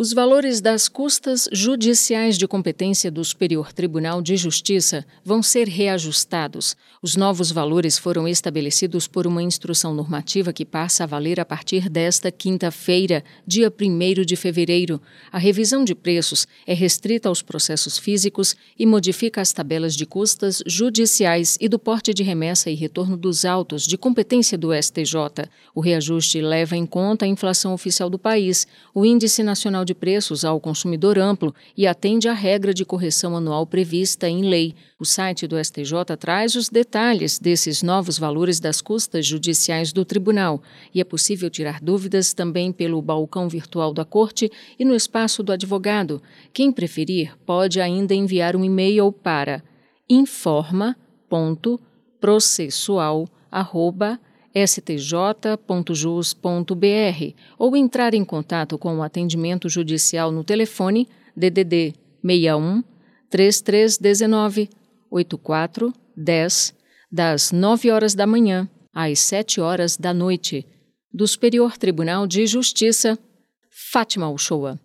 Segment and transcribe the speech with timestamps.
[0.00, 6.76] Os valores das custas judiciais de competência do Superior Tribunal de Justiça vão ser reajustados.
[7.02, 11.88] Os novos valores foram estabelecidos por uma instrução normativa que passa a valer a partir
[11.88, 13.74] desta quinta-feira, dia
[14.20, 15.02] 1 de fevereiro.
[15.32, 20.62] A revisão de preços é restrita aos processos físicos e modifica as tabelas de custas
[20.64, 25.48] judiciais e do porte de remessa e retorno dos autos de competência do STJ.
[25.74, 30.44] O reajuste leva em conta a inflação oficial do país, o Índice Nacional de preços
[30.44, 34.74] ao consumidor amplo e atende à regra de correção anual prevista em lei.
[35.00, 40.62] O site do STJ traz os detalhes desses novos valores das custas judiciais do tribunal
[40.94, 45.52] e é possível tirar dúvidas também pelo balcão virtual da corte e no espaço do
[45.52, 46.20] advogado.
[46.52, 49.62] Quem preferir pode ainda enviar um e-mail para
[50.08, 51.88] informa.processual.com
[54.66, 55.56] stj.jus.br
[57.58, 61.94] ou entrar em contato com o atendimento judicial no telefone DDD
[62.24, 62.82] 61
[63.30, 64.70] 3319
[65.10, 66.74] 8410
[67.10, 70.66] das 9 horas da manhã às 7 horas da noite
[71.12, 73.18] do Superior Tribunal de Justiça,
[73.90, 74.78] Fátima Uchoa.